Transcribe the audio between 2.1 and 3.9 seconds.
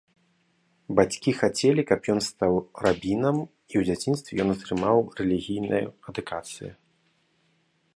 ён стаў рабінам, і